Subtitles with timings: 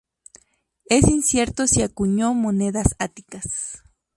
[0.87, 3.83] Es incierto si acuñó monedas áticas.